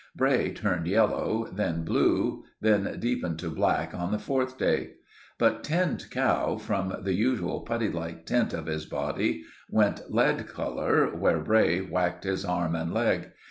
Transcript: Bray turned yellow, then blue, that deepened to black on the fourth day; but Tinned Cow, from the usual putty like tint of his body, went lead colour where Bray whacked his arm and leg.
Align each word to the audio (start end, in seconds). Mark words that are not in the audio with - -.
Bray 0.15 0.51
turned 0.51 0.87
yellow, 0.87 1.45
then 1.53 1.85
blue, 1.85 2.43
that 2.59 2.99
deepened 2.99 3.37
to 3.37 3.51
black 3.51 3.93
on 3.93 4.11
the 4.11 4.17
fourth 4.17 4.57
day; 4.57 4.93
but 5.37 5.63
Tinned 5.63 6.09
Cow, 6.09 6.57
from 6.57 6.95
the 7.03 7.13
usual 7.13 7.59
putty 7.59 7.91
like 7.91 8.25
tint 8.25 8.51
of 8.51 8.65
his 8.65 8.87
body, 8.87 9.43
went 9.69 10.11
lead 10.11 10.47
colour 10.47 11.15
where 11.15 11.37
Bray 11.39 11.81
whacked 11.81 12.23
his 12.23 12.43
arm 12.43 12.73
and 12.73 12.91
leg. 12.91 13.29